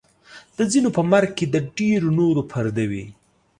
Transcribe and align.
د 0.57 0.59
ځینو 0.71 0.89
په 0.97 1.01
مرګ 1.11 1.29
کې 1.37 1.45
د 1.53 1.55
ډېرو 1.77 2.09
نورو 2.19 2.41
پرده 2.51 2.85
وي. 2.91 3.05